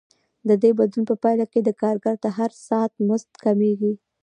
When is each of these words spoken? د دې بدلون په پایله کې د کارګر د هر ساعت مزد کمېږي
د 0.47 0.49
دې 0.61 0.71
بدلون 0.79 1.05
په 1.09 1.15
پایله 1.23 1.45
کې 1.51 1.59
د 1.63 1.69
کارګر 1.81 2.15
د 2.21 2.25
هر 2.37 2.51
ساعت 2.67 2.91
مزد 3.07 3.31
کمېږي 3.43 3.93